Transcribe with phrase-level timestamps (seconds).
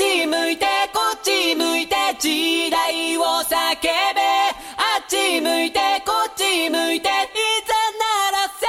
[0.00, 4.20] ち向いてこっち向いて時代を叫べ
[4.76, 7.10] あっち向いてこっち向いてい
[7.66, 8.66] ざならせ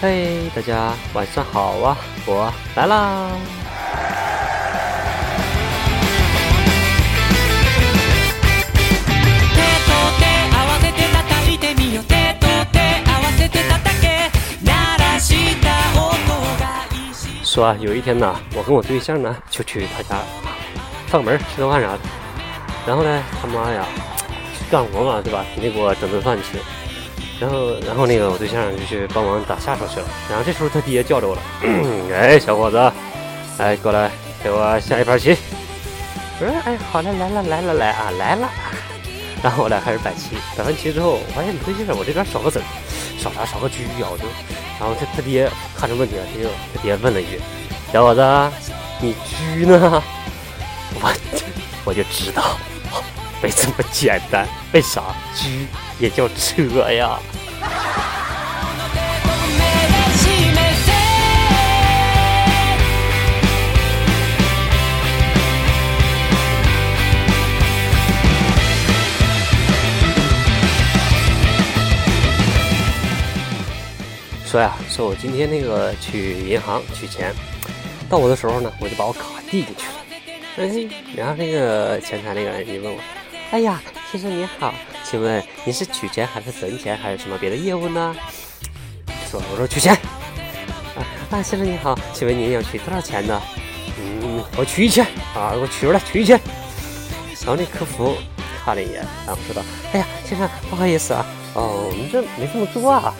[0.00, 1.96] 嘿，大家晚上好啊！
[2.26, 3.61] 我来啦。
[17.53, 20.19] 说啊，有一天呢，我跟我对象呢就去他家
[21.11, 21.99] 上门吃顿饭啥的，
[22.87, 23.85] 然后呢，他妈呀
[24.71, 25.45] 干活嘛，对吧？
[25.53, 26.57] 肯定给我整顿饭吃。
[27.39, 30.07] 然后，然后那个我对象就去帮忙打下手去了。
[30.27, 31.41] 然后这时候他爹叫着我了，
[32.11, 32.91] 哎，小伙子，
[33.59, 34.09] 哎，过来
[34.43, 35.37] 给我下一盘棋。
[36.39, 38.49] 我说，哎，好嘞，来了，来了，来啊，来了。
[39.43, 42.65] 然后我俩开始摆棋，摆完棋之后，我发现你对劲儿，我这边少个子儿，
[43.19, 44.25] 少啥少个车啊，我就，
[44.79, 47.39] 然后他他爹看出问题了，他就他爹问了一句
[47.93, 48.21] ：“小伙子，
[48.99, 50.01] 你狙呢？”
[51.01, 51.13] 我
[51.85, 52.57] 我就知道，
[53.41, 55.01] 没这么简单，为啥
[55.35, 55.65] 狙
[55.99, 57.19] 也叫车呀？
[74.53, 77.33] 说呀，说我今天那个去银行取钱，
[78.07, 79.95] 到我的时候呢，我就把我卡递进去了。
[80.57, 82.99] 哎，然后那个前台那个人就问我
[83.49, 83.81] ：“哎呀，
[84.11, 84.71] 先生您好，
[85.03, 88.15] 请问您是取钱还是存钱还是什么别的业务呢？”
[89.27, 89.95] 说我说取钱。
[89.95, 93.41] 啊啊，先生您好，请问您要取多少钱呢？
[93.99, 96.39] 嗯，我取一千啊，给我取出来，取一千。
[97.43, 98.15] 然后那客服
[98.63, 103.11] 看了一眼，然后说道：“哎呀，先生，不好意思啊，哦，我们这没这么多啊。”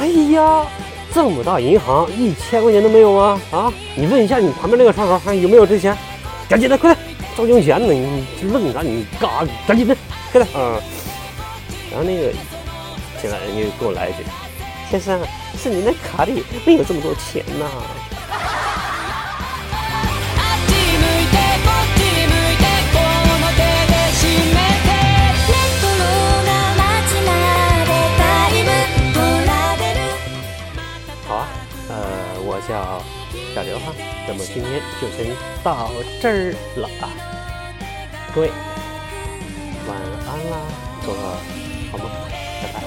[0.00, 0.64] 哎呀，
[1.12, 3.40] 这么大银行，一千块钱都没有吗？
[3.50, 5.96] 啊，你问一下你旁边那个窗口看有没有这钱？
[6.48, 7.92] 赶紧的，快点，着急用钱呢！
[7.92, 8.80] 你你问啥？
[8.82, 9.52] 你干啥？
[9.66, 9.96] 赶紧的，
[10.32, 10.80] 快点啊！
[11.90, 12.32] 然后那个
[13.20, 14.18] 进来人就跟我来一句
[14.90, 15.20] ：“先生，
[15.56, 17.66] 是你的卡里没有这么多钱呐、
[32.68, 33.02] 叫
[33.54, 33.94] 小刘哈，
[34.26, 35.34] 那么今天就先
[35.64, 35.90] 到
[36.20, 37.08] 这儿了啊！
[38.34, 38.50] 各位
[39.86, 39.96] 晚
[40.28, 40.58] 安啦，
[41.02, 41.20] 做个
[41.90, 42.06] 好梦，
[42.62, 42.82] 拜拜。